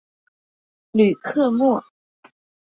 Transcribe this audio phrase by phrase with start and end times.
[0.93, 1.83] 吕克莫。